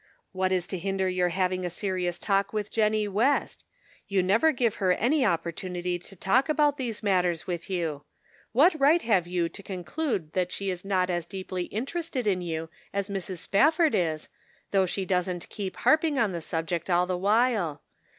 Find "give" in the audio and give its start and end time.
4.51-4.77